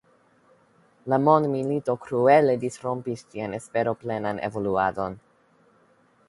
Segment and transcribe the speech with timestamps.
[1.13, 5.21] La mondmilito kruele disrompis ĝian esperoplenan evoluadon.